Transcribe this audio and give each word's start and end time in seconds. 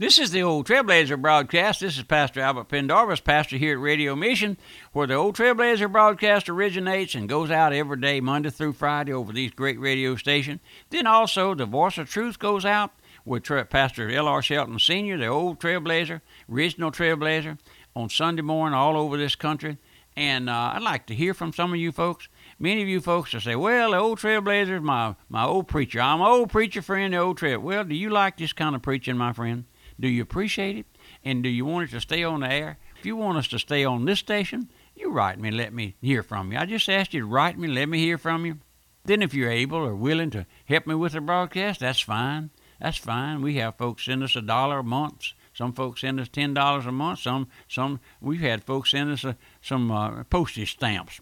This 0.00 0.20
is 0.20 0.30
the 0.30 0.44
Old 0.44 0.68
Trailblazer 0.68 1.20
broadcast. 1.20 1.80
This 1.80 1.98
is 1.98 2.04
Pastor 2.04 2.40
Albert 2.40 2.68
Pendarvis, 2.68 3.18
pastor 3.18 3.56
here 3.56 3.72
at 3.72 3.82
Radio 3.82 4.14
Mission, 4.14 4.56
where 4.92 5.08
the 5.08 5.14
Old 5.14 5.34
Trailblazer 5.34 5.90
broadcast 5.90 6.48
originates 6.48 7.16
and 7.16 7.28
goes 7.28 7.50
out 7.50 7.72
every 7.72 8.00
day, 8.00 8.20
Monday 8.20 8.50
through 8.50 8.74
Friday, 8.74 9.12
over 9.12 9.32
these 9.32 9.50
great 9.50 9.80
radio 9.80 10.14
stations. 10.14 10.60
Then 10.90 11.08
also, 11.08 11.52
the 11.52 11.66
Voice 11.66 11.98
of 11.98 12.08
Truth 12.08 12.38
goes 12.38 12.64
out 12.64 12.92
with 13.24 13.42
Pastor 13.70 14.08
L.R. 14.08 14.40
Shelton 14.40 14.78
Sr., 14.78 15.18
the 15.18 15.26
Old 15.26 15.58
Trailblazer, 15.58 16.20
original 16.48 16.92
Trailblazer, 16.92 17.58
on 17.96 18.08
Sunday 18.08 18.42
morning 18.42 18.78
all 18.78 18.96
over 18.96 19.16
this 19.16 19.34
country. 19.34 19.78
And 20.14 20.48
uh, 20.48 20.74
I'd 20.74 20.82
like 20.82 21.06
to 21.06 21.14
hear 21.16 21.34
from 21.34 21.52
some 21.52 21.72
of 21.72 21.80
you 21.80 21.90
folks. 21.90 22.28
Many 22.60 22.82
of 22.82 22.88
you 22.88 23.00
folks 23.00 23.32
will 23.32 23.40
say, 23.40 23.56
well, 23.56 23.90
the 23.90 23.98
old 23.98 24.20
trailblazer 24.20 24.76
is 24.76 24.82
my, 24.82 25.16
my 25.28 25.44
old 25.44 25.66
preacher. 25.66 26.00
I'm 26.00 26.20
an 26.20 26.26
old 26.28 26.50
preacher 26.50 26.82
friend, 26.82 27.14
the 27.14 27.18
old 27.18 27.38
trail. 27.38 27.58
Well, 27.58 27.82
do 27.82 27.96
you 27.96 28.10
like 28.10 28.36
this 28.36 28.52
kind 28.52 28.76
of 28.76 28.82
preaching, 28.82 29.16
my 29.16 29.32
friend? 29.32 29.64
Do 30.00 30.08
you 30.08 30.22
appreciate 30.22 30.76
it? 30.76 30.86
And 31.24 31.42
do 31.42 31.48
you 31.48 31.64
want 31.64 31.88
it 31.88 31.92
to 31.92 32.00
stay 32.00 32.22
on 32.22 32.40
the 32.40 32.52
air? 32.52 32.78
If 32.98 33.06
you 33.06 33.16
want 33.16 33.38
us 33.38 33.48
to 33.48 33.58
stay 33.58 33.84
on 33.84 34.04
this 34.04 34.18
station, 34.18 34.70
you 34.94 35.10
write 35.10 35.38
me 35.38 35.50
let 35.50 35.72
me 35.72 35.96
hear 36.00 36.22
from 36.22 36.52
you. 36.52 36.58
I 36.58 36.66
just 36.66 36.88
asked 36.88 37.14
you 37.14 37.20
to 37.20 37.26
write 37.26 37.58
me, 37.58 37.68
let 37.68 37.88
me 37.88 37.98
hear 37.98 38.18
from 38.18 38.46
you. 38.46 38.58
Then, 39.04 39.22
if 39.22 39.32
you're 39.32 39.50
able 39.50 39.78
or 39.78 39.94
willing 39.94 40.30
to 40.30 40.46
help 40.66 40.86
me 40.86 40.94
with 40.94 41.12
the 41.12 41.20
broadcast, 41.20 41.80
that's 41.80 42.00
fine. 42.00 42.50
That's 42.80 42.98
fine. 42.98 43.40
We 43.40 43.54
have 43.54 43.76
folks 43.76 44.04
send 44.04 44.22
us 44.22 44.36
a 44.36 44.42
dollar 44.42 44.80
a 44.80 44.84
month. 44.84 45.32
Some 45.54 45.72
folks 45.72 46.02
send 46.02 46.20
us 46.20 46.28
ten 46.28 46.52
dollars 46.52 46.86
a 46.86 46.92
month. 46.92 47.20
Some, 47.20 47.48
some 47.68 48.00
we've 48.20 48.40
had 48.40 48.64
folks 48.64 48.90
send 48.90 49.10
us 49.10 49.24
a, 49.24 49.36
some 49.62 49.90
uh, 49.90 50.24
postage 50.24 50.72
stamps. 50.72 51.20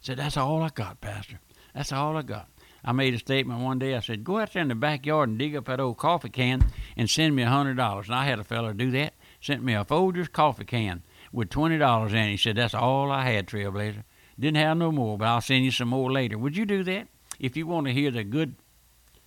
Said 0.00 0.18
that's 0.18 0.36
all 0.36 0.62
I 0.62 0.68
got, 0.68 1.00
Pastor. 1.00 1.40
That's 1.74 1.92
all 1.92 2.16
I 2.16 2.22
got. 2.22 2.48
I 2.88 2.92
made 2.92 3.12
a 3.12 3.18
statement 3.18 3.60
one 3.60 3.78
day. 3.78 3.94
I 3.94 4.00
said, 4.00 4.24
"Go 4.24 4.38
out 4.38 4.54
there 4.54 4.62
in 4.62 4.68
the 4.68 4.74
backyard 4.74 5.28
and 5.28 5.38
dig 5.38 5.54
up 5.54 5.66
that 5.66 5.78
old 5.78 5.98
coffee 5.98 6.30
can 6.30 6.64
and 6.96 7.10
send 7.10 7.36
me 7.36 7.42
a 7.42 7.48
hundred 7.50 7.76
dollars." 7.76 8.06
And 8.06 8.14
I 8.14 8.24
had 8.24 8.38
a 8.38 8.44
feller 8.44 8.72
do 8.72 8.90
that. 8.92 9.12
Sent 9.42 9.62
me 9.62 9.74
a 9.74 9.84
Folgers 9.84 10.32
coffee 10.32 10.64
can 10.64 11.02
with 11.30 11.50
twenty 11.50 11.76
dollars 11.76 12.14
in 12.14 12.20
it. 12.20 12.30
He 12.30 12.36
said, 12.38 12.56
"That's 12.56 12.72
all 12.72 13.12
I 13.12 13.28
had, 13.30 13.46
Trailblazer. 13.46 14.04
Didn't 14.40 14.56
have 14.56 14.78
no 14.78 14.90
more, 14.90 15.18
but 15.18 15.28
I'll 15.28 15.42
send 15.42 15.66
you 15.66 15.70
some 15.70 15.88
more 15.88 16.10
later." 16.10 16.38
Would 16.38 16.56
you 16.56 16.64
do 16.64 16.82
that 16.84 17.08
if 17.38 17.58
you 17.58 17.66
want 17.66 17.88
to 17.88 17.92
hear 17.92 18.10
the 18.10 18.24
good 18.24 18.56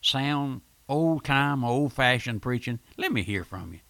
sound, 0.01 0.61
old 0.89 1.23
time, 1.23 1.63
old 1.63 1.93
fashioned 1.93 2.41
preaching? 2.41 2.79
Let 2.97 3.11
me 3.11 3.21
hear 3.21 3.43
from 3.43 3.73
you. 3.73 3.81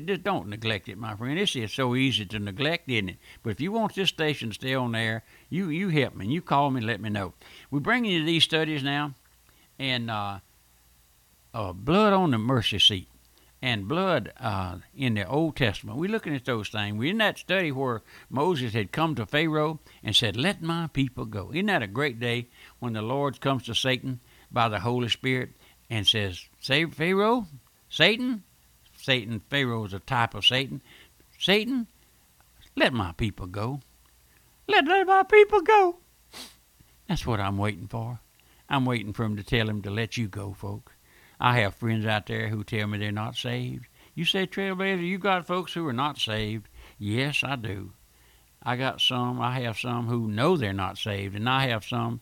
Just 0.00 0.22
don't 0.22 0.48
neglect 0.48 0.88
it, 0.88 0.96
my 0.96 1.16
friend. 1.16 1.38
It's 1.38 1.52
just 1.52 1.74
so 1.74 1.96
easy 1.96 2.24
to 2.26 2.38
neglect, 2.38 2.88
isn't 2.88 3.08
it? 3.08 3.18
But 3.42 3.50
if 3.50 3.60
you 3.60 3.72
want 3.72 3.94
this 3.94 4.10
station 4.10 4.50
to 4.50 4.54
stay 4.54 4.74
on 4.74 4.94
air, 4.94 5.24
you 5.52 5.68
you 5.68 5.90
help 5.90 6.14
me. 6.16 6.26
You 6.26 6.40
call 6.40 6.70
me, 6.70 6.80
let 6.80 7.00
me 7.00 7.10
know. 7.10 7.34
We 7.70 7.78
bring 7.78 8.06
you 8.06 8.24
these 8.24 8.42
studies 8.42 8.82
now, 8.82 9.12
and 9.78 10.10
uh, 10.10 10.38
uh, 11.52 11.72
blood 11.74 12.14
on 12.14 12.30
the 12.30 12.38
mercy 12.38 12.78
seat 12.78 13.08
and 13.60 13.86
blood 13.86 14.32
uh, 14.40 14.78
in 14.96 15.14
the 15.14 15.28
Old 15.28 15.56
Testament. 15.56 15.98
We're 15.98 16.10
looking 16.10 16.34
at 16.34 16.46
those 16.46 16.70
things. 16.70 16.96
We're 16.96 17.10
in 17.10 17.18
that 17.18 17.36
study 17.36 17.70
where 17.70 18.00
Moses 18.30 18.72
had 18.72 18.92
come 18.92 19.14
to 19.14 19.26
Pharaoh 19.26 19.78
and 20.02 20.16
said, 20.16 20.36
Let 20.36 20.62
my 20.62 20.88
people 20.88 21.26
go. 21.26 21.50
Isn't 21.52 21.66
that 21.66 21.82
a 21.82 21.86
great 21.86 22.18
day 22.18 22.48
when 22.80 22.94
the 22.94 23.02
Lord 23.02 23.40
comes 23.40 23.64
to 23.64 23.74
Satan 23.74 24.20
by 24.50 24.70
the 24.70 24.80
Holy 24.80 25.08
Spirit 25.08 25.50
and 25.90 26.06
says, 26.06 26.48
Say, 26.60 26.86
Pharaoh, 26.86 27.46
Satan, 27.90 28.42
Satan, 28.96 29.42
Pharaoh 29.50 29.84
is 29.84 29.92
a 29.92 29.98
type 30.00 30.34
of 30.34 30.46
Satan. 30.46 30.80
Satan, 31.38 31.88
let 32.74 32.94
my 32.94 33.12
people 33.12 33.46
go. 33.46 33.80
Let, 34.68 34.86
let 34.86 35.06
my 35.06 35.22
people 35.24 35.60
go. 35.62 35.98
That's 37.08 37.26
what 37.26 37.40
I'm 37.40 37.58
waiting 37.58 37.88
for. 37.88 38.20
I'm 38.68 38.84
waiting 38.84 39.12
for 39.12 39.24
him 39.24 39.36
to 39.36 39.42
tell 39.42 39.68
him 39.68 39.82
to 39.82 39.90
let 39.90 40.16
you 40.16 40.28
go, 40.28 40.52
folks. 40.52 40.92
I 41.38 41.58
have 41.60 41.74
friends 41.74 42.06
out 42.06 42.26
there 42.26 42.48
who 42.48 42.64
tell 42.64 42.86
me 42.86 42.98
they're 42.98 43.12
not 43.12 43.36
saved. 43.36 43.86
You 44.14 44.24
say, 44.24 44.46
Trailblazer, 44.46 45.06
you 45.06 45.18
got 45.18 45.46
folks 45.46 45.74
who 45.74 45.86
are 45.88 45.92
not 45.92 46.18
saved. 46.18 46.68
Yes, 46.98 47.42
I 47.44 47.56
do. 47.56 47.92
I 48.62 48.76
got 48.76 49.00
some, 49.00 49.40
I 49.40 49.60
have 49.60 49.78
some 49.78 50.06
who 50.06 50.28
know 50.28 50.56
they're 50.56 50.72
not 50.72 50.98
saved, 50.98 51.34
and 51.34 51.48
I 51.48 51.66
have 51.66 51.84
some, 51.84 52.20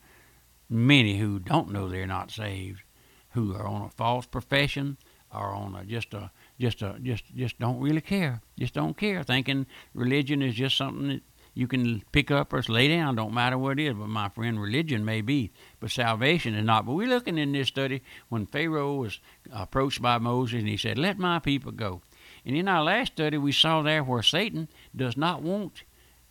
many 0.71 1.19
who 1.19 1.39
don't 1.39 1.71
know 1.71 1.89
they're 1.89 2.06
not 2.06 2.31
saved, 2.31 2.83
who 3.31 3.55
are 3.55 3.67
on 3.67 3.83
a 3.83 3.91
false 3.91 4.25
profession 4.25 4.97
or 5.33 5.55
on 5.55 5.75
a, 5.75 5.84
just 5.84 6.15
a 6.15 6.31
just 6.59 6.83
a 6.83 6.97
just 7.03 7.25
just 7.34 7.59
don't 7.59 7.81
really 7.81 8.00
care. 8.00 8.41
Just 8.59 8.75
don't 8.75 8.97
care, 8.97 9.23
thinking 9.23 9.67
religion 9.95 10.43
is 10.43 10.55
just 10.55 10.77
something 10.77 11.09
that 11.09 11.23
you 11.60 11.69
can 11.69 12.03
pick 12.10 12.31
up 12.31 12.54
or 12.54 12.62
lay 12.62 12.88
down. 12.88 13.16
Don't 13.16 13.34
matter 13.34 13.59
what 13.59 13.78
it 13.78 13.87
is. 13.87 13.93
But 13.93 14.09
my 14.09 14.31
friend, 14.31 14.59
religion 14.59 15.04
may 15.04 15.21
be, 15.21 15.53
but 15.78 15.91
salvation 15.91 16.54
is 16.54 16.65
not. 16.65 16.87
But 16.87 16.94
we're 16.94 17.06
looking 17.06 17.37
in 17.37 17.53
this 17.53 17.69
study 17.69 18.00
when 18.31 18.47
Pharaoh 18.47 18.94
was 18.94 19.21
approached 19.53 20.00
by 20.00 20.16
Moses 20.16 20.60
and 20.60 20.69
he 20.69 20.78
said, 20.78 20.97
"Let 20.97 21.19
my 21.19 21.38
people 21.38 21.70
go." 21.72 22.00
And 22.47 22.56
in 22.56 22.66
our 22.66 22.82
last 22.82 23.12
study, 23.12 23.37
we 23.37 23.53
saw 23.53 23.82
there 23.82 24.03
where 24.03 24.22
Satan 24.22 24.69
does 24.97 25.19
not 25.19 25.43
want 25.43 25.82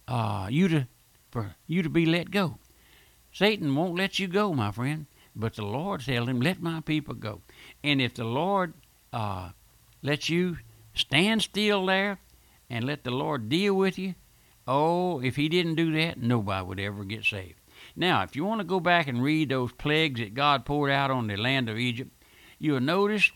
uh, 0.08 0.48
you 0.50 0.68
to 0.70 0.88
for 1.30 1.56
you 1.68 1.84
to 1.84 1.90
be 1.90 2.08
let 2.08 2.32
go. 2.32 2.58
Satan 3.32 3.76
won't 3.76 3.96
let 3.96 4.18
you 4.18 4.28
go, 4.28 4.52
my 4.54 4.72
friend. 4.72 5.06
But 5.36 5.54
the 5.54 5.66
Lord 5.66 6.04
told 6.04 6.28
him, 6.28 6.42
"Let 6.42 6.60
my 6.60 6.82
people 6.82 7.14
go." 7.14 7.42
And 7.84 8.02
if 8.02 8.16
the 8.16 8.24
Lord 8.24 8.74
uh, 9.14 9.52
let 10.02 10.28
you 10.28 10.58
stand 10.96 11.44
still 11.44 11.86
there 11.86 12.18
and 12.68 12.84
let 12.84 13.04
the 13.04 13.12
Lord 13.12 13.48
deal 13.48 13.76
with 13.76 14.00
you, 14.00 14.16
oh, 14.70 15.20
if 15.20 15.36
He 15.36 15.50
didn't 15.50 15.76
do 15.76 15.92
that, 15.94 16.22
nobody 16.22 16.66
would 16.66 16.80
ever 16.80 17.04
get 17.04 17.26
saved. 17.26 17.60
Now, 17.96 18.24
if 18.24 18.36
you 18.36 18.46
want 18.46 18.62
to 18.62 18.66
go 18.66 18.80
back 18.80 19.08
and 19.08 19.24
read 19.24 19.50
those 19.50 19.72
plagues 19.72 20.20
that 20.20 20.34
God 20.34 20.66
poured 20.66 20.92
out 20.92 21.12
on 21.12 21.28
the 21.28 21.36
land 21.36 21.70
of 21.70 21.78
Egypt, 21.78 22.12
you'll 22.60 22.80
notice 22.80 23.32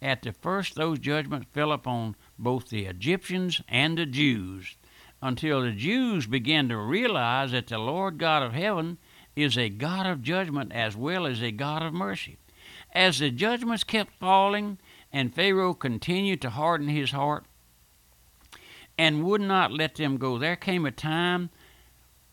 at 0.00 0.22
the 0.22 0.32
first 0.32 0.74
those 0.74 0.98
judgments 0.98 1.46
fell 1.52 1.72
upon 1.72 2.16
both 2.38 2.68
the 2.68 2.86
Egyptians 2.86 3.60
and 3.68 3.98
the 3.98 4.06
Jews 4.06 4.76
until 5.20 5.62
the 5.62 5.72
Jews 5.72 6.26
began 6.26 6.68
to 6.68 6.76
realize 6.78 7.52
that 7.52 7.66
the 7.66 7.78
Lord 7.78 8.18
God 8.18 8.42
of 8.42 8.54
heaven 8.54 8.98
is 9.34 9.58
a 9.58 9.68
God 9.68 10.06
of 10.06 10.22
judgment 10.22 10.72
as 10.72 10.96
well 10.96 11.26
as 11.26 11.42
a 11.42 11.50
God 11.50 11.82
of 11.82 11.92
mercy. 11.92 12.38
As 12.92 13.18
the 13.18 13.30
judgments 13.30 13.84
kept 13.84 14.18
falling, 14.18 14.78
and 15.12 15.34
Pharaoh 15.34 15.74
continued 15.74 16.40
to 16.42 16.50
harden 16.50 16.88
his 16.88 17.10
heart 17.10 17.44
and 18.98 19.24
would 19.24 19.40
not 19.40 19.72
let 19.72 19.94
them 19.94 20.18
go. 20.18 20.36
There 20.36 20.56
came 20.56 20.84
a 20.84 20.90
time 20.90 21.50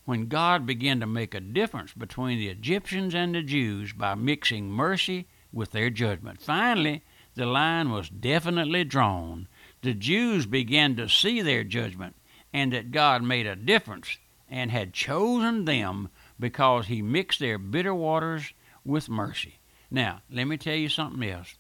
when 0.06 0.28
God 0.28 0.66
began 0.66 1.00
to 1.00 1.06
make 1.06 1.34
a 1.34 1.40
difference 1.40 1.94
between 1.94 2.40
the 2.40 2.50
Egyptians 2.50 3.14
and 3.14 3.36
the 3.36 3.44
Jews 3.44 3.94
by 3.94 4.16
mixing 4.16 4.70
mercy 4.70 5.28
with 5.54 5.72
their 5.72 5.90
judgment. 5.90 6.42
Finally, 6.42 7.04
the 7.36 7.46
line 7.46 7.92
was 7.92 8.10
definitely 8.10 8.84
drawn. 8.84 9.48
The 9.82 9.94
Jews 9.94 10.46
began 10.46 10.96
to 10.96 11.08
see 11.08 11.42
their 11.42 11.64
judgment 11.64 12.16
and 12.52 12.74
that 12.74 12.92
God 12.92 13.24
made 13.24 13.46
a 13.46 13.56
difference 13.56 14.18
and 14.50 14.72
had 14.72 14.94
chosen 14.94 15.66
them 15.66 16.10
because 16.40 16.88
he 16.88 17.02
mixed 17.02 17.40
their 17.40 17.58
bitter 17.58 17.94
waters 17.94 18.54
with 18.84 19.10
mercy. 19.10 19.60
Now, 19.92 20.22
let 20.32 20.46
me 20.46 20.58
tell 20.58 20.76
you 20.76 20.90
something 20.90 21.28
else 21.28 21.56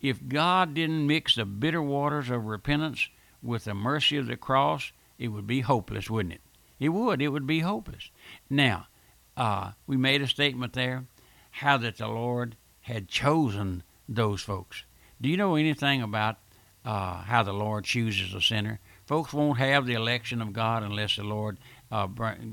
if 0.00 0.28
God 0.28 0.74
didn't 0.74 1.06
mix 1.06 1.34
the 1.34 1.44
bitter 1.44 1.82
waters 1.82 2.30
of 2.30 2.44
repentance 2.44 3.08
with 3.46 3.64
the 3.64 3.74
mercy 3.74 4.16
of 4.16 4.26
the 4.26 4.36
cross, 4.36 4.92
it 5.18 5.28
would 5.28 5.46
be 5.46 5.60
hopeless, 5.60 6.10
wouldn't 6.10 6.34
it? 6.34 6.40
It 6.78 6.90
would. 6.90 7.22
It 7.22 7.28
would 7.28 7.46
be 7.46 7.60
hopeless. 7.60 8.10
Now, 8.50 8.86
uh, 9.36 9.72
we 9.86 9.96
made 9.96 10.22
a 10.22 10.26
statement 10.26 10.72
there 10.72 11.04
how 11.50 11.78
that 11.78 11.96
the 11.96 12.08
Lord 12.08 12.56
had 12.82 13.08
chosen 13.08 13.82
those 14.08 14.42
folks. 14.42 14.84
Do 15.20 15.28
you 15.28 15.36
know 15.36 15.54
anything 15.54 16.02
about 16.02 16.36
uh, 16.84 17.22
how 17.22 17.42
the 17.42 17.54
Lord 17.54 17.84
chooses 17.84 18.34
a 18.34 18.42
sinner? 18.42 18.78
Folks 19.06 19.32
won't 19.32 19.58
have 19.58 19.86
the 19.86 19.94
election 19.94 20.42
of 20.42 20.52
God 20.52 20.82
unless 20.82 21.16
the 21.16 21.24
Lord 21.24 21.58
uh, 21.90 22.06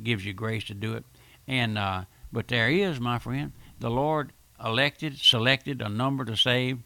gives 0.04 0.26
you 0.26 0.34
grace 0.34 0.64
to 0.66 0.74
do 0.74 0.94
it. 0.94 1.04
And 1.48 1.78
uh, 1.78 2.06
but 2.32 2.48
there 2.48 2.70
is, 2.70 3.00
my 3.00 3.20
friend, 3.20 3.52
the 3.80 3.92
Lord 3.92 4.32
elected, 4.64 5.18
selected 5.18 5.82
a 5.82 5.90
number 5.90 6.24
to 6.26 6.38
save 6.38 6.80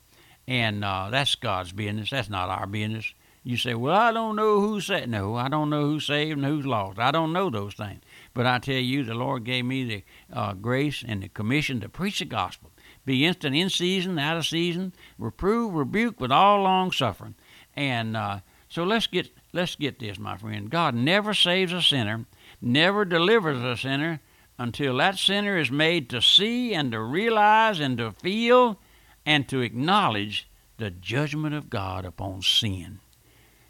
and 0.48 0.86
uh, 0.86 1.10
that's 1.12 1.36
God's 1.36 1.72
business. 1.72 2.10
That's 2.10 2.30
not 2.30 2.50
our 2.50 2.66
business. 2.66 3.14
You 3.48 3.56
say, 3.56 3.76
well, 3.76 3.96
I 3.96 4.12
don't 4.12 4.36
know 4.36 4.60
who's 4.60 4.88
saved. 4.88 5.08
No, 5.08 5.36
I 5.36 5.48
don't 5.48 5.70
know 5.70 5.84
who's 5.84 6.06
saved 6.06 6.38
and 6.38 6.46
who's 6.46 6.66
lost. 6.66 7.00
I 7.00 7.12
don't 7.12 7.32
know 7.32 7.50
those 7.50 7.76
things. 7.76 8.02
But 8.34 8.46
I 8.46 8.60
tell 8.60 8.76
you, 8.76 9.06
the 9.06 9.14
Lord 9.14 9.46
gave 9.46 9.64
me 9.64 9.86
the 9.86 10.04
uh, 10.34 10.52
grace 10.52 11.02
and 11.08 11.24
the 11.24 11.30
commission 11.30 11.80
to 11.80 11.88
preach 11.88 12.20
the 12.20 12.26
gospel. 12.26 12.72
Be 13.06 13.26
instant 13.26 13.56
in 13.56 13.70
season, 13.70 14.20
out 14.20 14.36
of 14.36 14.46
season, 14.46 14.92
reprove, 15.18 15.76
rebuke 15.76 16.20
with 16.20 16.30
all 16.30 16.62
long 16.64 16.92
suffering. 16.92 17.36
And 17.74 18.18
uh, 18.18 18.40
so 18.68 18.84
let's 18.84 19.08
get 19.08 19.30
let's 19.54 19.78
get 19.78 19.98
this, 20.00 20.20
my 20.20 20.36
friend. 20.36 20.70
God 20.70 20.94
never 20.94 21.34
saves 21.34 21.72
a 21.72 21.82
sinner, 21.82 22.26
never 22.60 23.06
delivers 23.06 23.64
a 23.64 23.78
sinner 23.78 24.20
until 24.60 24.98
that 24.98 25.18
sinner 25.18 25.58
is 25.58 25.72
made 25.72 26.10
to 26.10 26.22
see 26.22 26.74
and 26.74 26.92
to 26.92 27.00
realize 27.00 27.80
and 27.80 27.98
to 28.00 28.12
feel 28.12 28.78
and 29.26 29.48
to 29.48 29.62
acknowledge 29.62 30.50
the 30.76 30.92
judgment 30.92 31.56
of 31.56 31.70
God 31.70 32.04
upon 32.04 32.42
sin. 32.42 33.00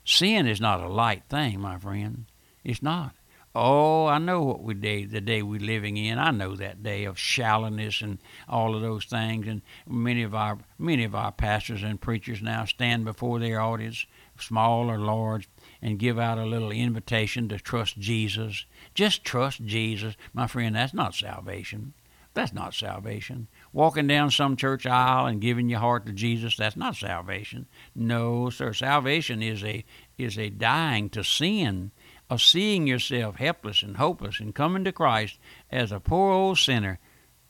Sin 0.07 0.47
is 0.47 0.61
not 0.61 0.79
a 0.79 0.87
light 0.87 1.23
thing, 1.27 1.59
my 1.59 1.77
friend. 1.77 2.27
It's 2.63 2.81
not. 2.81 3.13
Oh, 3.53 4.05
I 4.05 4.19
know 4.19 4.41
what 4.41 4.63
we 4.63 4.73
day 4.73 5.03
the 5.03 5.19
day 5.19 5.41
we're 5.41 5.59
living 5.59 5.97
in. 5.97 6.17
I 6.17 6.31
know 6.31 6.55
that 6.55 6.81
day 6.81 7.03
of 7.03 7.19
shallowness 7.19 7.99
and 7.99 8.17
all 8.47 8.73
of 8.73 8.81
those 8.81 9.03
things. 9.03 9.47
And 9.47 9.61
many 9.85 10.23
of 10.23 10.33
our 10.33 10.59
many 10.79 11.03
of 11.03 11.13
our 11.13 11.33
pastors 11.33 11.83
and 11.83 11.99
preachers 11.99 12.41
now 12.41 12.63
stand 12.63 13.03
before 13.03 13.39
their 13.39 13.59
audience, 13.59 14.05
small 14.39 14.89
or 14.89 14.97
large, 14.97 15.49
and 15.81 15.99
give 15.99 16.17
out 16.17 16.37
a 16.37 16.45
little 16.45 16.71
invitation 16.71 17.49
to 17.49 17.59
trust 17.59 17.99
Jesus. 17.99 18.65
Just 18.93 19.25
trust 19.25 19.65
Jesus, 19.65 20.15
my 20.33 20.47
friend. 20.47 20.73
That's 20.73 20.93
not 20.93 21.15
salvation. 21.15 21.93
That's 22.37 22.53
not 22.53 22.75
salvation. 22.75 23.47
Walking 23.73 24.05
down 24.05 24.29
some 24.29 24.55
church 24.55 24.85
aisle 24.85 25.25
and 25.25 25.41
giving 25.41 25.69
your 25.69 25.79
heart 25.79 26.05
to 26.05 26.11
Jesus, 26.11 26.55
that's 26.55 26.75
not 26.77 26.95
salvation. 26.95 27.65
No, 27.95 28.51
sir. 28.51 28.73
Salvation 28.73 29.41
is 29.41 29.63
a 29.63 29.83
is 30.19 30.37
a 30.37 30.51
dying 30.51 31.09
to 31.09 31.23
sin 31.23 31.89
of 32.29 32.43
seeing 32.43 32.85
yourself 32.85 33.37
helpless 33.37 33.81
and 33.81 33.97
hopeless 33.97 34.39
and 34.39 34.53
coming 34.53 34.83
to 34.83 34.91
Christ 34.91 35.39
as 35.71 35.91
a 35.91 35.99
poor 35.99 36.31
old 36.31 36.59
sinner 36.59 36.99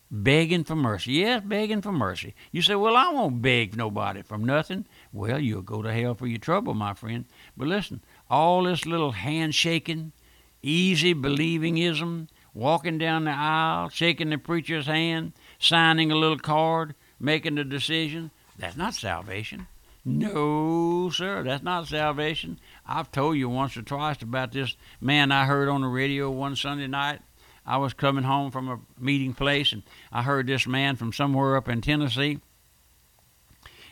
begging 0.10 0.64
for 0.64 0.78
mercy. 0.78 1.12
Yes, 1.12 1.44
begging 1.46 1.82
for 1.82 1.92
mercy. 1.92 2.34
You 2.54 2.62
say, 2.62 2.76
Well, 2.76 2.96
I 2.96 3.10
won't 3.10 3.42
beg 3.42 3.76
nobody 3.76 4.22
from 4.22 4.46
nothing. 4.46 4.86
Well, 5.12 5.38
you'll 5.38 5.64
go 5.64 5.82
to 5.82 5.92
hell 5.92 6.16
for 6.16 6.28
your 6.28 6.40
trouble, 6.40 6.74
my 6.74 6.94
friend. 6.94 7.26
But 7.58 7.68
listen, 7.68 8.06
all 8.30 8.64
this 8.64 8.86
little 8.86 9.12
handshaking, 9.12 10.14
easy 10.62 11.14
believingism, 11.14 12.30
walking 12.58 12.98
down 12.98 13.26
the 13.26 13.32
aisle, 13.32 13.88
shaking 13.90 14.32
the 14.32 14.38
preacher's 14.38 14.88
hand, 14.88 15.32
signing 15.60 16.12
a 16.12 16.16
little 16.16 16.40
card, 16.40 16.96
making 17.20 17.58
a 17.60 17.64
decision, 17.64 18.32
that's 18.58 18.76
not 18.76 18.96
salvation. 18.96 19.68
No, 20.04 21.12
sir, 21.14 21.44
that's 21.44 21.64
not 21.64 21.88
salvation. 21.88 22.60
I've 22.86 23.12
told 23.12 23.38
you 23.38 23.48
once 23.48 23.78
or 23.78 23.84
twice 23.84 24.22
about 24.24 24.54
this 24.54 24.76
man 25.00 25.32
I 25.32 25.46
heard 25.46 25.70
on 25.70 25.82
the 25.82 25.88
radio 25.88 26.32
one 26.32 26.56
Sunday 26.56 26.88
night. 26.88 27.22
I 27.64 27.78
was 27.78 27.94
coming 27.94 28.24
home 28.24 28.50
from 28.50 28.70
a 28.70 28.80
meeting 29.00 29.34
place 29.34 29.72
and 29.72 29.84
I 30.12 30.24
heard 30.24 30.48
this 30.48 30.66
man 30.66 30.96
from 30.96 31.14
somewhere 31.14 31.58
up 31.58 31.70
in 31.70 31.82
Tennessee. 31.82 32.40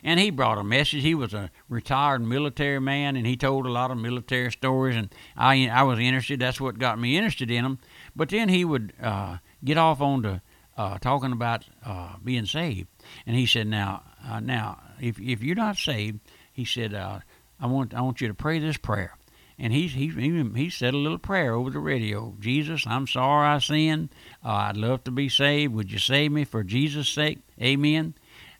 And 0.06 0.20
he 0.20 0.30
brought 0.30 0.56
a 0.56 0.62
message. 0.62 1.02
He 1.02 1.16
was 1.16 1.34
a 1.34 1.50
retired 1.68 2.22
military 2.22 2.80
man 2.80 3.16
and 3.16 3.26
he 3.26 3.36
told 3.36 3.66
a 3.66 3.70
lot 3.70 3.90
of 3.90 3.98
military 3.98 4.52
stories. 4.52 4.94
And 4.94 5.12
I, 5.36 5.66
I 5.66 5.82
was 5.82 5.98
interested. 5.98 6.38
That's 6.38 6.60
what 6.60 6.78
got 6.78 6.98
me 6.98 7.16
interested 7.16 7.50
in 7.50 7.64
him. 7.64 7.78
But 8.14 8.28
then 8.28 8.48
he 8.48 8.64
would 8.64 8.92
uh, 9.02 9.38
get 9.64 9.76
off 9.76 10.00
on 10.00 10.22
to 10.22 10.42
uh, 10.76 10.98
talking 10.98 11.32
about 11.32 11.64
uh, 11.84 12.14
being 12.22 12.46
saved. 12.46 12.86
And 13.26 13.34
he 13.34 13.46
said, 13.46 13.66
Now, 13.66 14.04
uh, 14.24 14.38
now, 14.38 14.80
if, 15.00 15.18
if 15.18 15.42
you're 15.42 15.56
not 15.56 15.76
saved, 15.76 16.20
he 16.52 16.64
said, 16.64 16.94
uh, 16.94 17.18
I 17.58 17.66
want 17.66 17.92
I 17.92 18.00
want 18.00 18.20
you 18.20 18.28
to 18.28 18.34
pray 18.34 18.58
this 18.58 18.76
prayer. 18.76 19.16
And 19.58 19.72
he 19.72 19.88
he 19.88 20.10
he 20.54 20.70
said 20.70 20.94
a 20.94 20.98
little 20.98 21.18
prayer 21.18 21.54
over 21.54 21.70
the 21.70 21.78
radio. 21.78 22.36
Jesus, 22.38 22.86
I'm 22.86 23.06
sorry 23.06 23.48
I 23.48 23.58
sinned. 23.58 24.10
Uh, 24.44 24.50
I'd 24.50 24.76
love 24.76 25.02
to 25.04 25.10
be 25.10 25.28
saved. 25.28 25.72
Would 25.74 25.90
you 25.90 25.98
save 25.98 26.30
me 26.30 26.44
for 26.44 26.62
Jesus' 26.62 27.08
sake? 27.08 27.38
Amen. 27.60 28.14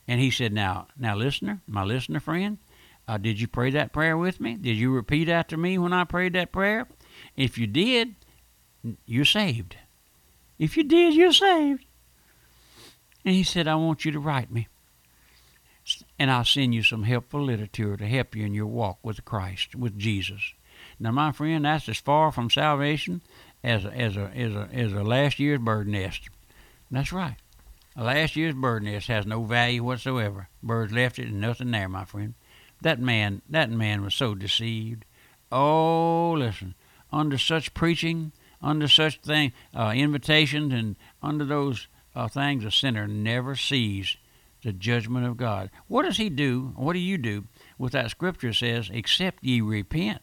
And 0.08 0.20
he 0.20 0.30
said, 0.30 0.52
now 0.52 0.88
now 0.98 1.16
listener, 1.16 1.60
my 1.66 1.82
listener 1.82 2.20
friend, 2.20 2.58
uh, 3.08 3.18
did 3.18 3.40
you 3.40 3.48
pray 3.48 3.70
that 3.70 3.92
prayer 3.92 4.16
with 4.16 4.40
me? 4.40 4.54
Did 4.54 4.76
you 4.76 4.92
repeat 4.92 5.28
after 5.28 5.56
me 5.56 5.78
when 5.78 5.92
I 5.92 6.04
prayed 6.04 6.32
that 6.34 6.52
prayer? 6.52 6.86
If 7.36 7.58
you 7.58 7.66
did, 7.66 8.14
you're 9.04 9.24
saved. 9.24 9.76
If 10.58 10.76
you 10.76 10.84
did, 10.84 11.14
you're 11.14 11.32
saved. 11.32 11.84
And 13.24 13.34
he 13.34 13.42
said, 13.42 13.66
I 13.66 13.74
want 13.74 14.04
you 14.04 14.12
to 14.12 14.20
write 14.20 14.50
me 14.50 14.68
and 16.18 16.30
I'll 16.30 16.44
send 16.44 16.74
you 16.74 16.82
some 16.82 17.04
helpful 17.04 17.44
literature 17.44 17.96
to 17.96 18.06
help 18.06 18.34
you 18.34 18.44
in 18.44 18.54
your 18.54 18.66
walk 18.66 18.98
with 19.02 19.24
Christ, 19.24 19.74
with 19.74 19.98
Jesus. 19.98 20.54
Now, 20.98 21.12
my 21.12 21.32
friend, 21.32 21.64
that's 21.64 21.88
as 21.88 21.98
far 21.98 22.32
from 22.32 22.50
salvation 22.50 23.22
as 23.62 23.84
a, 23.84 23.92
as 23.92 24.16
a, 24.16 24.30
as 24.34 24.54
a, 24.54 24.68
as 24.72 24.92
a 24.92 25.02
last 25.02 25.38
year's 25.38 25.60
bird 25.60 25.88
nest. 25.88 26.28
That's 26.90 27.12
right. 27.12 27.36
Last 27.96 28.37
year's 28.37 28.54
bird 28.54 28.82
nest 28.82 29.08
has 29.08 29.25
no 29.25 29.43
value 29.44 29.82
whatsoever. 29.82 30.48
Birds 30.62 30.93
left 30.93 31.19
it 31.19 31.28
and 31.28 31.40
nothing 31.40 31.70
there, 31.70 31.88
my 31.88 32.04
friend. 32.04 32.34
That 32.82 33.00
man, 33.00 33.40
that 33.48 33.70
man 33.70 34.02
was 34.02 34.14
so 34.14 34.34
deceived. 34.34 35.06
Oh, 35.50 36.32
listen, 36.32 36.75
under 37.10 37.38
such 37.38 37.72
preaching, 37.72 38.32
under 38.60 38.87
such 38.87 39.20
thing, 39.20 39.52
uh, 39.75 39.93
invitations, 39.96 40.75
and 40.75 40.96
under 41.22 41.44
those 41.44 41.88
uh, 42.14 42.28
things, 42.28 42.64
a 42.64 42.70
sinner 42.70 43.06
never 43.06 43.56
sees 43.56 44.19
the 44.62 44.72
judgment 44.72 45.25
of 45.25 45.38
God. 45.38 45.70
What 45.87 46.02
does 46.02 46.19
he 46.19 46.28
do? 46.28 46.72
What 46.76 46.92
do 46.92 46.99
you 46.99 47.16
do 47.16 47.44
with 47.78 47.92
that 47.92 48.10
scripture 48.10 48.52
says, 48.52 48.90
except 48.92 49.44
ye 49.44 49.60
repent, 49.62 50.20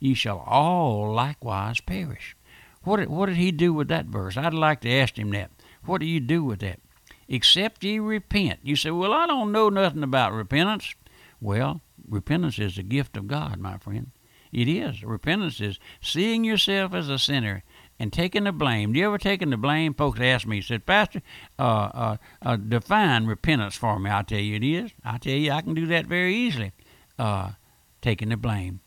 ye 0.00 0.14
shall 0.14 0.38
all 0.38 1.12
likewise 1.12 1.80
perish. 1.80 2.36
What 2.82 3.06
what 3.08 3.26
did 3.26 3.36
he 3.36 3.52
do 3.52 3.72
with 3.72 3.88
that 3.88 4.06
verse? 4.06 4.36
I'd 4.36 4.54
like 4.54 4.80
to 4.80 4.90
ask 4.90 5.18
him 5.18 5.30
that. 5.30 5.50
What 5.84 6.00
do 6.00 6.06
you 6.06 6.20
do 6.20 6.42
with 6.42 6.60
that? 6.60 6.80
Except 7.28 7.84
ye 7.84 7.98
repent. 7.98 8.60
You 8.62 8.74
say, 8.76 8.90
Well, 8.90 9.12
I 9.12 9.26
don't 9.26 9.52
know 9.52 9.68
nothing 9.68 10.02
about 10.02 10.32
repentance. 10.32 10.94
Well, 11.40 11.82
repentance 12.08 12.58
is 12.58 12.78
a 12.78 12.82
gift 12.82 13.16
of 13.16 13.28
God, 13.28 13.60
my 13.60 13.78
friend. 13.78 14.12
It 14.50 14.66
is. 14.66 15.04
Repentance 15.04 15.60
is 15.60 15.78
seeing 16.00 16.42
yourself 16.42 16.94
as 16.94 17.10
a 17.10 17.18
sinner 17.18 17.64
and 17.98 18.12
taking 18.12 18.44
the 18.44 18.52
blame. 18.52 18.92
Do 18.92 18.98
you 18.98 19.06
ever 19.06 19.18
taken 19.18 19.50
the 19.50 19.56
blame? 19.56 19.92
Folks 19.92 20.20
ask 20.20 20.46
me, 20.46 20.62
said, 20.62 20.86
Pastor, 20.86 21.20
uh, 21.58 21.62
uh, 21.62 22.16
uh, 22.42 22.56
define 22.56 23.26
repentance 23.26 23.74
for 23.74 23.98
me. 23.98 24.10
I 24.10 24.22
tell 24.22 24.38
you 24.38 24.56
it 24.56 24.64
is. 24.64 24.92
I 25.04 25.18
tell 25.18 25.34
you 25.34 25.52
I 25.52 25.60
can 25.60 25.74
do 25.74 25.86
that 25.86 26.06
very 26.06 26.34
easily. 26.34 26.72
Uh, 27.18 27.52
taking 28.00 28.28
the 28.28 28.36
blame. 28.36 28.80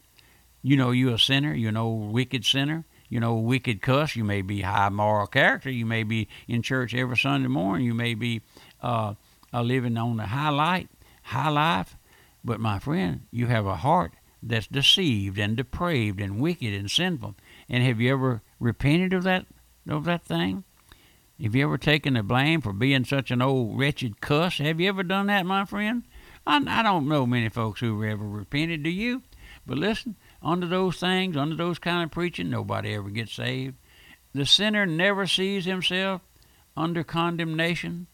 You 0.64 0.78
know 0.78 0.92
you're 0.92 1.16
a 1.16 1.20
sinner. 1.20 1.54
You're 1.54 1.70
an 1.70 1.78
old 1.78 2.12
wicked 2.14 2.46
sinner. 2.46 2.86
You 3.12 3.20
know 3.20 3.36
wicked 3.36 3.82
cuss. 3.82 4.16
You 4.16 4.24
may 4.24 4.42
be 4.42 4.62
high 4.62 4.88
moral 4.88 5.28
character. 5.28 5.70
You 5.70 5.86
may 5.86 6.04
be 6.04 6.30
in 6.48 6.62
church 6.62 6.96
every 6.96 7.18
Sunday 7.18 7.50
morning. 7.50 7.86
You 7.86 7.94
may 7.94 8.14
be 8.14 8.42
uh, 8.82 9.16
living 9.54 9.98
on 9.98 10.16
the 10.16 10.28
high 10.28 10.50
light, 10.50 10.90
high 11.24 11.50
life. 11.50 11.98
But 12.42 12.62
my 12.62 12.80
friend, 12.80 13.28
you 13.30 13.48
have 13.48 13.66
a 13.66 13.76
heart 13.76 14.14
that's 14.42 14.66
deceived 14.66 15.38
and 15.38 15.58
depraved 15.58 16.22
and 16.22 16.40
wicked 16.40 16.74
and 16.74 16.90
sinful. 16.90 17.36
And 17.68 17.84
have 17.84 18.00
you 18.00 18.14
ever 18.14 18.44
repented 18.62 19.12
of 19.12 19.24
that 19.24 19.46
of 19.90 20.06
that 20.06 20.24
thing? 20.24 20.64
Have 21.44 21.54
you 21.54 21.66
ever 21.66 21.78
taken 21.78 22.14
the 22.14 22.24
blame 22.24 22.62
for 22.62 22.72
being 22.72 23.04
such 23.04 23.30
an 23.30 23.42
old 23.42 23.78
wretched 23.78 24.22
cuss? 24.22 24.60
Have 24.60 24.80
you 24.80 24.88
ever 24.88 25.04
done 25.04 25.28
that, 25.28 25.46
my 25.46 25.66
friend? 25.66 26.04
I, 26.48 26.64
I 26.66 26.82
don't 26.82 27.10
know 27.10 27.26
many 27.26 27.50
folks 27.50 27.82
who 27.82 28.06
ever 28.06 28.26
repented. 28.26 28.84
Do 28.84 28.90
you? 28.90 29.24
But 29.66 29.78
listen, 29.78 30.16
under 30.42 30.68
those 30.68 30.98
things, 30.98 31.38
under 31.38 31.56
those 31.56 31.80
kind 31.80 32.04
of 32.04 32.12
preaching, 32.12 32.50
nobody 32.50 32.94
ever 32.94 33.10
gets 33.10 33.34
saved. 33.34 33.76
The 34.34 34.46
sinner 34.46 34.86
never 34.86 35.28
sees 35.28 35.66
himself 35.66 36.22
under 36.76 37.04
condemnation. 37.04 38.08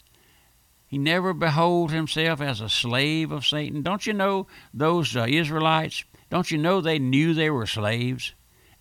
He 0.86 0.98
never 0.98 1.32
beholds 1.32 1.92
himself 1.92 2.40
as 2.40 2.60
a 2.60 2.68
slave 2.68 3.30
of 3.30 3.46
Satan. 3.46 3.82
Don't 3.82 4.06
you 4.06 4.14
know 4.14 4.46
those 4.72 5.14
uh, 5.14 5.26
Israelites? 5.28 6.04
Don't 6.30 6.50
you 6.50 6.58
know 6.58 6.80
they 6.80 6.98
knew 6.98 7.34
they 7.34 7.50
were 7.50 7.66
slaves? 7.66 8.34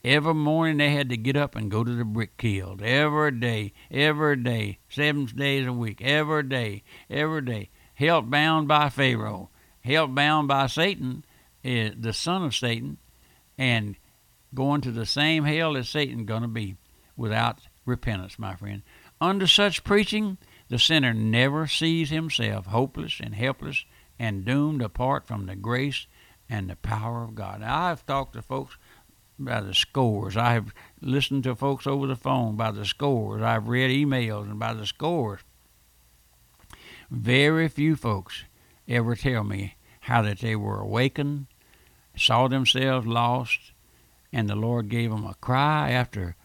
Every 0.04 0.34
morning 0.34 0.77
they 0.77 0.92
had 0.92 1.10
to 1.10 1.18
get 1.18 1.36
up 1.36 1.56
and 1.56 1.70
go 1.70 1.84
to 1.84 1.92
the 1.92 2.06
brick 2.06 2.38
kiln. 2.38 2.82
Every 2.82 3.32
day, 3.32 3.74
every 3.92 4.38
day, 4.38 4.80
seven 4.89 5.25
days 5.25 5.68
a 5.68 5.74
week, 5.74 6.01
every 6.01 6.44
day, 6.44 6.84
every 7.10 7.42
day. 7.42 7.70
Held 7.96 8.30
bound 8.30 8.68
by 8.68 8.89
Pharaoh, 8.89 9.50
held 9.82 10.16
bound 10.16 10.48
by 10.48 10.68
Satan, 10.68 11.25
uh, 11.66 11.89
the 11.98 12.13
son 12.13 12.46
of 12.46 12.56
Satan, 12.56 13.00
and 13.58 13.96
going 14.54 14.82
to 14.82 14.92
the 14.92 15.06
same 15.06 15.44
hell 15.44 15.76
as 15.76 15.90
Satan 15.90 16.26
gonna 16.26 16.48
be 16.48 16.76
without 17.16 17.60
repentance, 17.86 18.38
my 18.38 18.56
friend. 18.56 18.84
Under 19.20 19.48
such 19.48 19.84
preaching, 19.84 20.38
the 20.70 20.80
sinner 20.80 21.14
never 21.14 21.68
sees 21.68 22.10
himself 22.10 22.68
hopeless 22.68 23.20
and 23.20 23.34
helpless 23.34 23.86
and 24.20 24.46
doomed 24.46 24.82
apart 24.82 25.26
from 25.26 25.46
the 25.46 25.56
grace 25.56 26.08
and 26.50 26.70
the 26.70 26.76
power 26.76 27.24
of 27.24 27.36
God. 27.36 27.62
Now, 27.62 27.86
I've 27.86 28.06
talked 28.06 28.34
to 28.34 28.42
folks 28.42 28.78
by 29.40 29.62
the 29.62 29.74
scores. 29.74 30.36
I 30.36 30.54
have 30.54 30.74
listened 31.02 31.44
to 31.44 31.56
folks 31.56 31.86
over 31.86 32.08
the 32.08 32.16
phone 32.16 32.56
by 32.56 32.72
the 32.72 32.86
scores. 32.86 33.42
I've 33.42 33.68
read 33.68 33.92
emails 33.92 34.50
and 34.50 34.60
by 34.60 34.74
the 34.74 34.86
scores. 34.86 35.42
Very 37.10 37.68
few 37.68 37.96
folks 37.96 38.44
ever 38.88 39.16
tell 39.16 39.44
me 39.44 39.76
how 40.02 40.22
that 40.22 40.40
they 40.40 40.56
were 40.56 40.80
awakened, 40.80 41.48
saw 42.17 42.47
themselves 42.47 43.07
lost, 43.07 43.71
and 44.33 44.50
the 44.50 44.55
Lord 44.55 44.89
gave 44.89 45.12
them 45.12 45.25
a 45.25 45.36
cry 45.36 45.91
after 45.91 46.36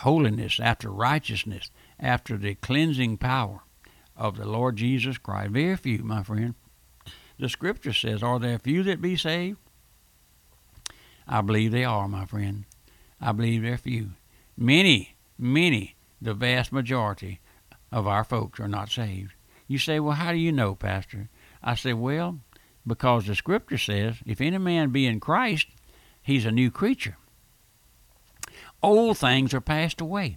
holiness, 0.00 0.60
after 0.60 0.90
righteousness, 0.90 1.70
after 1.98 2.36
the 2.36 2.54
cleansing 2.56 3.18
power 3.18 3.60
of 4.16 4.36
the 4.36 4.46
Lord 4.46 4.76
Jesus 4.76 5.18
Christ. 5.18 5.50
Very 5.52 5.76
few, 5.76 6.02
my 6.02 6.22
friend. 6.22 6.54
The 7.38 7.48
scripture 7.48 7.92
says, 7.92 8.22
Are 8.22 8.38
there 8.38 8.58
few 8.58 8.82
that 8.84 9.00
be 9.00 9.16
saved? 9.16 9.58
I 11.28 11.40
believe 11.40 11.72
they 11.72 11.84
are, 11.84 12.08
my 12.08 12.24
friend. 12.24 12.64
I 13.20 13.32
believe 13.32 13.62
they're 13.62 13.78
few. 13.78 14.10
Many, 14.56 15.16
many, 15.38 15.96
the 16.20 16.34
vast 16.34 16.72
majority 16.72 17.40
of 17.92 18.06
our 18.06 18.24
folks 18.24 18.60
are 18.60 18.68
not 18.68 18.90
saved. 18.90 19.32
You 19.66 19.78
say, 19.78 20.00
well, 20.00 20.14
how 20.14 20.32
do 20.32 20.38
you 20.38 20.52
know, 20.52 20.74
Pastor? 20.74 21.28
I 21.62 21.74
say, 21.74 21.92
well, 21.92 22.38
because 22.86 23.26
the 23.26 23.34
scripture 23.34 23.78
says, 23.78 24.16
if 24.24 24.40
any 24.40 24.58
man 24.58 24.90
be 24.90 25.06
in 25.06 25.20
Christ, 25.20 25.66
he's 26.22 26.44
a 26.44 26.52
new 26.52 26.70
creature. 26.70 27.16
Old 28.82 29.18
things 29.18 29.52
are 29.52 29.60
passed 29.60 30.00
away. 30.00 30.36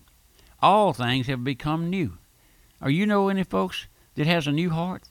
All 0.61 0.93
things 0.93 1.27
have 1.27 1.43
become 1.43 1.89
new. 1.89 2.17
Are 2.81 2.89
you 2.89 3.05
know 3.05 3.29
any 3.29 3.43
folks 3.43 3.87
that 4.15 4.27
has 4.27 4.47
a 4.47 4.51
new 4.51 4.69
heart? 4.69 5.03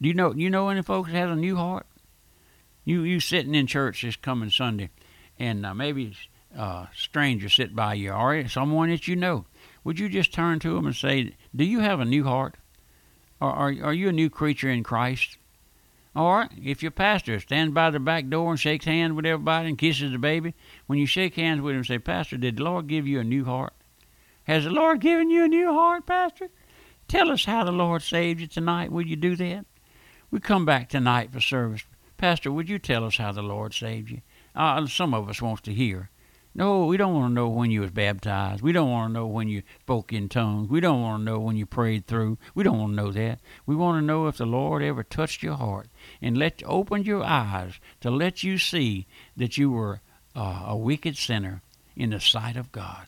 Do 0.00 0.08
you 0.08 0.14
know 0.14 0.34
you 0.34 0.50
know 0.50 0.68
any 0.68 0.82
folks 0.82 1.10
that 1.10 1.16
has 1.16 1.30
a 1.30 1.36
new 1.36 1.56
heart? 1.56 1.86
You 2.84 3.02
you 3.02 3.20
sitting 3.20 3.54
in 3.54 3.66
church 3.66 4.02
this 4.02 4.16
coming 4.16 4.50
Sunday, 4.50 4.90
and 5.38 5.64
uh, 5.64 5.74
maybe 5.74 6.14
a 6.56 6.88
stranger 6.94 7.48
sit 7.48 7.74
by 7.74 7.94
you, 7.94 8.12
or 8.12 8.48
someone 8.48 8.90
that 8.90 9.06
you 9.06 9.16
know. 9.16 9.46
Would 9.84 9.98
you 9.98 10.08
just 10.08 10.32
turn 10.32 10.58
to 10.60 10.74
them 10.74 10.86
and 10.86 10.96
say, 10.96 11.34
"Do 11.54 11.64
you 11.64 11.80
have 11.80 12.00
a 12.00 12.04
new 12.04 12.24
heart? 12.24 12.56
Or 13.40 13.50
are 13.50 13.74
are 13.82 13.94
you 13.94 14.08
a 14.08 14.12
new 14.12 14.30
creature 14.30 14.70
in 14.70 14.82
Christ?" 14.82 15.36
Or 16.14 16.48
if 16.60 16.82
your 16.82 16.90
pastor 16.90 17.38
stands 17.38 17.72
by 17.72 17.90
the 17.90 18.00
back 18.00 18.28
door 18.28 18.50
and 18.50 18.58
shakes 18.58 18.84
hands 18.84 19.12
with 19.12 19.26
everybody 19.26 19.68
and 19.68 19.78
kisses 19.78 20.10
the 20.10 20.18
baby, 20.18 20.54
when 20.86 20.98
you 20.98 21.06
shake 21.06 21.36
hands 21.36 21.60
with 21.60 21.76
him, 21.76 21.84
say, 21.84 21.98
Pastor, 21.98 22.36
did 22.36 22.56
the 22.56 22.64
Lord 22.64 22.88
give 22.88 23.06
you 23.06 23.20
a 23.20 23.24
new 23.24 23.44
heart? 23.44 23.74
Has 24.44 24.64
the 24.64 24.70
Lord 24.70 25.00
given 25.00 25.30
you 25.30 25.44
a 25.44 25.48
new 25.48 25.72
heart, 25.72 26.06
Pastor? 26.06 26.48
Tell 27.06 27.30
us 27.30 27.44
how 27.44 27.64
the 27.64 27.72
Lord 27.72 28.02
saved 28.02 28.40
you 28.40 28.46
tonight. 28.46 28.90
Will 28.90 29.06
you 29.06 29.16
do 29.16 29.36
that? 29.36 29.66
We 30.30 30.40
come 30.40 30.64
back 30.64 30.88
tonight 30.88 31.32
for 31.32 31.40
service. 31.40 31.84
Pastor, 32.16 32.50
would 32.50 32.68
you 32.68 32.78
tell 32.78 33.04
us 33.04 33.16
how 33.16 33.32
the 33.32 33.42
Lord 33.42 33.72
saved 33.74 34.10
you? 34.10 34.20
Uh, 34.54 34.86
some 34.86 35.14
of 35.14 35.28
us 35.28 35.40
wants 35.40 35.62
to 35.62 35.72
hear. 35.72 36.10
No, 36.52 36.86
we 36.86 36.96
don't 36.96 37.14
want 37.14 37.30
to 37.30 37.34
know 37.34 37.48
when 37.48 37.70
you 37.70 37.82
was 37.82 37.92
baptized. 37.92 38.60
We 38.60 38.72
don't 38.72 38.90
want 38.90 39.10
to 39.10 39.12
know 39.12 39.26
when 39.26 39.48
you 39.48 39.62
spoke 39.80 40.12
in 40.12 40.28
tongues. 40.28 40.68
We 40.68 40.80
don't 40.80 41.00
want 41.00 41.20
to 41.20 41.24
know 41.24 41.38
when 41.38 41.56
you 41.56 41.64
prayed 41.64 42.06
through. 42.06 42.38
We 42.56 42.64
don't 42.64 42.78
want 42.78 42.92
to 42.92 42.96
know 42.96 43.12
that. 43.12 43.38
We 43.66 43.76
want 43.76 44.02
to 44.02 44.06
know 44.06 44.26
if 44.26 44.36
the 44.36 44.46
Lord 44.46 44.82
ever 44.82 45.04
touched 45.04 45.44
your 45.44 45.54
heart 45.54 45.88
and 46.20 46.36
let 46.36 46.62
opened 46.66 47.06
your 47.06 47.22
eyes 47.22 47.74
to 48.00 48.10
let 48.10 48.42
you 48.42 48.58
see 48.58 49.06
that 49.36 49.58
you 49.58 49.70
were 49.70 50.00
uh, 50.34 50.64
a 50.66 50.76
wicked 50.76 51.16
sinner 51.16 51.62
in 51.94 52.10
the 52.10 52.20
sight 52.20 52.56
of 52.56 52.72
God. 52.72 53.06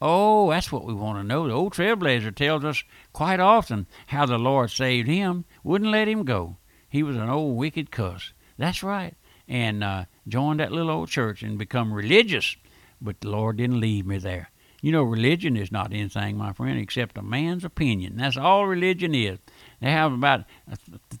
Oh, 0.00 0.50
that's 0.50 0.72
what 0.72 0.86
we 0.86 0.94
want 0.94 1.18
to 1.18 1.24
know. 1.24 1.46
The 1.46 1.54
old 1.54 1.74
trailblazer 1.74 2.34
tells 2.34 2.64
us 2.64 2.84
quite 3.12 3.40
often 3.40 3.86
how 4.06 4.24
the 4.24 4.38
Lord 4.38 4.70
saved 4.70 5.08
him, 5.08 5.44
wouldn't 5.62 5.90
let 5.90 6.08
him 6.08 6.24
go. 6.24 6.56
He 6.88 7.02
was 7.02 7.16
an 7.16 7.28
old 7.28 7.58
wicked 7.58 7.90
cuss. 7.90 8.32
That's 8.56 8.82
right. 8.82 9.14
And 9.46 9.84
uh, 9.84 10.04
joined 10.26 10.60
that 10.60 10.72
little 10.72 10.90
old 10.90 11.08
church 11.08 11.42
and 11.42 11.58
become 11.58 11.92
religious 11.92 12.56
but 13.00 13.20
the 13.20 13.30
Lord 13.30 13.56
didn't 13.56 13.80
leave 13.80 14.06
me 14.06 14.18
there. 14.18 14.50
You 14.80 14.92
know, 14.92 15.02
religion 15.02 15.56
is 15.56 15.72
not 15.72 15.92
anything, 15.92 16.36
my 16.36 16.52
friend, 16.52 16.78
except 16.78 17.18
a 17.18 17.22
man's 17.22 17.64
opinion. 17.64 18.16
That's 18.16 18.36
all 18.36 18.66
religion 18.66 19.12
is. 19.14 19.38
They 19.80 19.90
have 19.90 20.12
about 20.12 20.44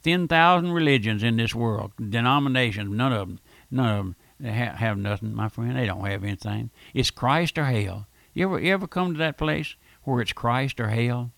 10,000 0.02 0.72
religions 0.72 1.24
in 1.24 1.36
this 1.36 1.54
world, 1.54 1.92
denominations, 1.98 2.90
none 2.90 3.12
of 3.12 3.28
them, 3.28 3.40
none 3.70 3.88
of 3.88 3.96
them 3.96 4.16
they 4.40 4.52
ha- 4.52 4.76
have 4.76 4.96
nothing, 4.96 5.34
my 5.34 5.48
friend. 5.48 5.76
They 5.76 5.86
don't 5.86 6.06
have 6.06 6.22
anything. 6.22 6.70
It's 6.94 7.10
Christ 7.10 7.58
or 7.58 7.64
hell. 7.64 8.06
You 8.32 8.44
ever, 8.44 8.60
you 8.60 8.72
ever 8.72 8.86
come 8.86 9.12
to 9.12 9.18
that 9.18 9.38
place 9.38 9.74
where 10.04 10.20
it's 10.20 10.32
Christ 10.32 10.78
or 10.78 10.88
hell? 10.88 11.32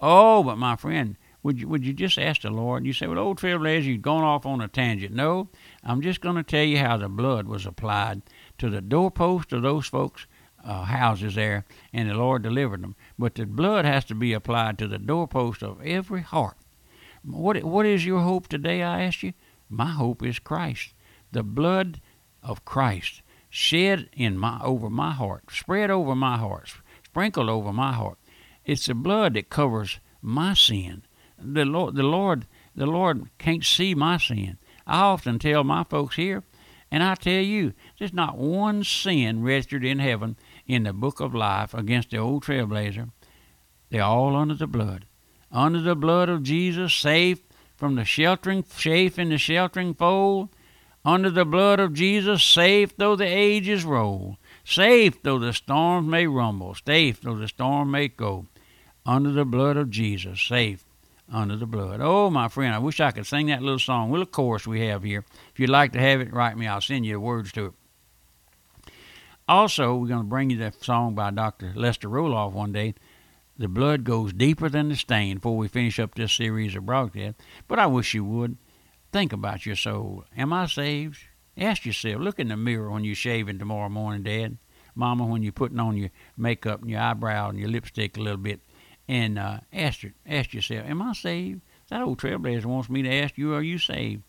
Oh, 0.00 0.42
but 0.42 0.56
my 0.56 0.76
friend, 0.76 1.16
would 1.46 1.60
you, 1.60 1.68
would 1.68 1.86
you 1.86 1.92
just 1.92 2.18
ask 2.18 2.42
the 2.42 2.50
Lord? 2.50 2.84
You 2.84 2.92
say, 2.92 3.06
well, 3.06 3.20
old 3.20 3.38
Trailblazer, 3.38 3.84
you've 3.84 4.02
gone 4.02 4.24
off 4.24 4.44
on 4.44 4.60
a 4.60 4.66
tangent. 4.66 5.14
No, 5.14 5.48
I'm 5.84 6.00
just 6.00 6.20
going 6.20 6.34
to 6.34 6.42
tell 6.42 6.64
you 6.64 6.78
how 6.78 6.96
the 6.96 7.08
blood 7.08 7.46
was 7.46 7.66
applied 7.66 8.22
to 8.58 8.68
the 8.68 8.80
doorpost 8.80 9.52
of 9.52 9.62
those 9.62 9.86
folks' 9.86 10.26
uh, 10.64 10.82
houses 10.82 11.36
there, 11.36 11.64
and 11.92 12.10
the 12.10 12.14
Lord 12.14 12.42
delivered 12.42 12.82
them. 12.82 12.96
But 13.16 13.36
the 13.36 13.46
blood 13.46 13.84
has 13.84 14.04
to 14.06 14.14
be 14.16 14.32
applied 14.32 14.76
to 14.78 14.88
the 14.88 14.98
doorpost 14.98 15.62
of 15.62 15.80
every 15.84 16.22
heart. 16.22 16.56
What 17.22 17.62
what 17.62 17.86
is 17.86 18.04
your 18.04 18.22
hope 18.22 18.48
today? 18.48 18.82
I 18.82 19.02
ask 19.02 19.22
you. 19.22 19.32
My 19.68 19.92
hope 19.92 20.24
is 20.24 20.40
Christ, 20.40 20.94
the 21.30 21.44
blood 21.44 22.00
of 22.42 22.64
Christ 22.64 23.22
shed 23.48 24.08
in 24.12 24.36
my 24.36 24.60
over 24.64 24.90
my 24.90 25.12
heart, 25.12 25.44
spread 25.52 25.92
over 25.92 26.16
my 26.16 26.38
heart, 26.38 26.74
sprinkled 27.04 27.48
over 27.48 27.72
my 27.72 27.92
heart. 27.92 28.18
It's 28.64 28.86
the 28.86 28.94
blood 28.94 29.34
that 29.34 29.48
covers 29.48 30.00
my 30.20 30.54
sin. 30.54 31.05
The 31.38 31.64
Lord, 31.64 31.94
the 31.94 32.02
Lord, 32.02 32.46
the 32.74 32.86
Lord 32.86 33.28
can't 33.38 33.64
see 33.64 33.94
my 33.94 34.16
sin. 34.16 34.58
I 34.86 35.00
often 35.00 35.38
tell 35.38 35.64
my 35.64 35.84
folks 35.84 36.16
here, 36.16 36.44
and 36.90 37.02
I 37.02 37.14
tell 37.14 37.42
you, 37.42 37.72
there's 37.98 38.12
not 38.12 38.38
one 38.38 38.84
sin 38.84 39.42
registered 39.42 39.84
in 39.84 39.98
heaven 39.98 40.36
in 40.66 40.84
the 40.84 40.92
book 40.92 41.20
of 41.20 41.34
life 41.34 41.74
against 41.74 42.10
the 42.10 42.18
old 42.18 42.44
trailblazer. 42.44 43.10
They're 43.90 44.02
all 44.02 44.36
under 44.36 44.54
the 44.54 44.66
blood. 44.66 45.06
Under 45.50 45.80
the 45.80 45.96
blood 45.96 46.28
of 46.28 46.42
Jesus, 46.42 46.94
safe 46.94 47.40
from 47.76 47.94
the 47.94 48.04
sheltering, 48.04 48.64
safe 48.64 49.18
in 49.18 49.30
the 49.30 49.38
sheltering 49.38 49.94
fold. 49.94 50.48
Under 51.04 51.30
the 51.30 51.44
blood 51.44 51.78
of 51.78 51.94
Jesus, 51.94 52.42
safe 52.42 52.96
though 52.96 53.14
the 53.14 53.26
ages 53.26 53.84
roll. 53.84 54.38
Safe 54.64 55.22
though 55.22 55.38
the 55.38 55.52
storms 55.52 56.08
may 56.08 56.26
rumble. 56.26 56.74
Safe 56.74 57.20
though 57.20 57.36
the 57.36 57.48
storm 57.48 57.92
may 57.92 58.08
go. 58.08 58.46
Under 59.04 59.30
the 59.30 59.44
blood 59.44 59.76
of 59.76 59.90
Jesus, 59.90 60.40
safe 60.40 60.84
under 61.32 61.56
the 61.56 61.66
blood. 61.66 62.00
Oh, 62.00 62.30
my 62.30 62.48
friend, 62.48 62.74
I 62.74 62.78
wish 62.78 63.00
I 63.00 63.10
could 63.10 63.26
sing 63.26 63.46
that 63.46 63.62
little 63.62 63.78
song, 63.78 64.10
little 64.10 64.26
chorus 64.26 64.66
we 64.66 64.86
have 64.86 65.02
here. 65.02 65.24
If 65.52 65.60
you'd 65.60 65.70
like 65.70 65.92
to 65.92 66.00
have 66.00 66.20
it, 66.20 66.32
write 66.32 66.56
me. 66.56 66.66
I'll 66.66 66.80
send 66.80 67.04
you 67.06 67.14
the 67.14 67.20
words 67.20 67.52
to 67.52 67.66
it. 67.66 67.72
Also, 69.48 69.94
we're 69.94 70.08
going 70.08 70.20
to 70.20 70.26
bring 70.26 70.50
you 70.50 70.58
that 70.58 70.82
song 70.82 71.14
by 71.14 71.30
Dr. 71.30 71.72
Lester 71.74 72.08
Roloff 72.08 72.52
one 72.52 72.72
day. 72.72 72.94
The 73.58 73.68
blood 73.68 74.04
goes 74.04 74.32
deeper 74.32 74.68
than 74.68 74.88
the 74.88 74.96
stain 74.96 75.36
before 75.36 75.56
we 75.56 75.68
finish 75.68 75.98
up 75.98 76.14
this 76.14 76.32
series 76.32 76.74
of 76.76 76.84
broadcasts. 76.84 77.40
But 77.68 77.78
I 77.78 77.86
wish 77.86 78.12
you 78.12 78.24
would. 78.24 78.56
Think 79.12 79.32
about 79.32 79.64
your 79.64 79.76
soul. 79.76 80.24
Am 80.36 80.52
I 80.52 80.66
saved? 80.66 81.18
Ask 81.56 81.86
yourself. 81.86 82.20
Look 82.20 82.38
in 82.38 82.48
the 82.48 82.56
mirror 82.56 82.90
when 82.90 83.04
you're 83.04 83.14
shaving 83.14 83.58
tomorrow 83.58 83.88
morning, 83.88 84.24
Dad. 84.24 84.58
Mama, 84.94 85.24
when 85.24 85.42
you're 85.42 85.52
putting 85.52 85.78
on 85.78 85.96
your 85.96 86.10
makeup 86.36 86.82
and 86.82 86.90
your 86.90 87.00
eyebrow 87.00 87.48
and 87.48 87.58
your 87.58 87.68
lipstick 87.68 88.16
a 88.16 88.20
little 88.20 88.36
bit 88.36 88.60
and 89.08 89.38
uh, 89.38 89.58
ask, 89.72 90.04
ask 90.26 90.52
yourself, 90.52 90.86
am 90.86 91.02
I 91.02 91.12
saved? 91.12 91.60
That 91.88 92.02
old 92.02 92.18
trailblazer 92.18 92.66
wants 92.66 92.90
me 92.90 93.02
to 93.02 93.12
ask 93.12 93.38
you, 93.38 93.54
are 93.54 93.62
you 93.62 93.78
saved? 93.78 94.22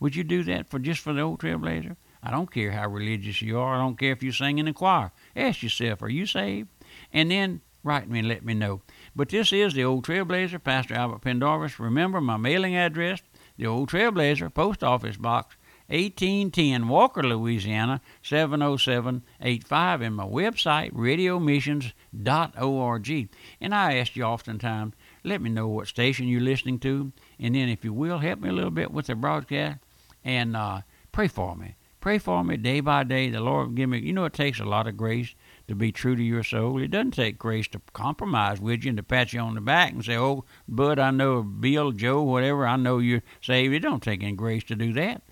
Would 0.00 0.16
you 0.16 0.24
do 0.24 0.42
that 0.44 0.68
for 0.68 0.78
just 0.78 1.00
for 1.00 1.12
the 1.12 1.22
old 1.22 1.40
trailblazer? 1.40 1.96
I 2.22 2.30
don't 2.30 2.50
care 2.50 2.72
how 2.72 2.88
religious 2.88 3.42
you 3.42 3.58
are. 3.58 3.74
I 3.74 3.78
don't 3.78 3.98
care 3.98 4.12
if 4.12 4.22
you 4.22 4.32
sing 4.32 4.58
in 4.58 4.66
the 4.66 4.72
choir. 4.72 5.12
Ask 5.36 5.62
yourself, 5.62 6.02
are 6.02 6.08
you 6.08 6.26
saved? 6.26 6.68
And 7.12 7.30
then 7.30 7.60
write 7.82 8.08
me 8.08 8.20
and 8.20 8.28
let 8.28 8.44
me 8.44 8.54
know. 8.54 8.80
But 9.14 9.28
this 9.28 9.52
is 9.52 9.74
the 9.74 9.84
Old 9.84 10.06
Trailblazer, 10.06 10.62
Pastor 10.62 10.94
Albert 10.94 11.20
Pendarvis. 11.20 11.78
Remember 11.78 12.20
my 12.20 12.38
mailing 12.38 12.74
address, 12.74 13.20
the 13.56 13.66
Old 13.66 13.90
Trailblazer, 13.90 14.52
Post 14.52 14.82
Office 14.82 15.18
Box 15.18 15.56
1810 15.88 16.88
Walker, 16.88 17.22
Louisiana 17.22 18.00
70785, 18.22 20.00
and 20.00 20.16
my 20.16 20.24
website, 20.24 20.92
radiomissions.org. 20.92 23.28
And 23.60 23.74
I 23.74 23.96
ask 23.96 24.16
you 24.16 24.24
oftentimes, 24.24 24.94
let 25.22 25.42
me 25.42 25.50
know 25.50 25.68
what 25.68 25.88
station 25.88 26.26
you're 26.26 26.40
listening 26.40 26.78
to, 26.80 27.12
and 27.38 27.54
then 27.54 27.68
if 27.68 27.84
you 27.84 27.92
will, 27.92 28.16
help 28.18 28.40
me 28.40 28.48
a 28.48 28.52
little 28.52 28.70
bit 28.70 28.90
with 28.92 29.08
the 29.08 29.14
broadcast 29.14 29.78
and 30.24 30.56
uh, 30.56 30.80
pray 31.12 31.28
for 31.28 31.54
me. 31.54 31.76
Pray 32.00 32.18
for 32.18 32.42
me 32.44 32.56
day 32.58 32.80
by 32.80 33.02
day. 33.02 33.30
The 33.30 33.40
Lord 33.40 33.74
give 33.74 33.88
me, 33.88 33.98
you 33.98 34.12
know, 34.12 34.26
it 34.26 34.34
takes 34.34 34.60
a 34.60 34.64
lot 34.64 34.86
of 34.86 34.94
grace 34.94 35.34
to 35.68 35.74
be 35.74 35.90
true 35.90 36.14
to 36.14 36.22
your 36.22 36.42
soul. 36.42 36.82
It 36.82 36.90
doesn't 36.90 37.12
take 37.12 37.38
grace 37.38 37.66
to 37.68 37.80
compromise 37.94 38.60
with 38.60 38.84
you 38.84 38.90
and 38.90 38.98
to 38.98 39.02
pat 39.02 39.32
you 39.32 39.40
on 39.40 39.54
the 39.54 39.62
back 39.62 39.92
and 39.92 40.04
say, 40.04 40.18
oh, 40.18 40.44
Bud, 40.68 40.98
I 40.98 41.10
know 41.10 41.42
Bill, 41.42 41.92
Joe, 41.92 42.22
whatever, 42.22 42.66
I 42.66 42.76
know 42.76 42.98
you're 42.98 43.22
saved. 43.40 43.72
It 43.72 43.80
don't 43.80 44.02
take 44.02 44.22
any 44.22 44.32
grace 44.32 44.64
to 44.64 44.76
do 44.76 44.92
that. 44.92 45.22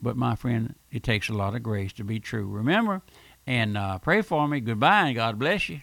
But 0.00 0.16
my 0.16 0.36
friend, 0.36 0.74
it 0.90 1.02
takes 1.02 1.28
a 1.28 1.34
lot 1.34 1.54
of 1.54 1.62
grace 1.62 1.92
to 1.94 2.04
be 2.04 2.20
true. 2.20 2.46
Remember, 2.46 3.02
and 3.46 3.76
uh, 3.76 3.98
pray 3.98 4.22
for 4.22 4.46
me. 4.46 4.60
Goodbye, 4.60 5.08
and 5.08 5.16
God 5.16 5.38
bless 5.38 5.68
you. 5.68 5.80